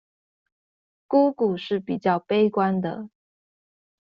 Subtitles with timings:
[1.05, 3.07] 姑姑是比較悲觀的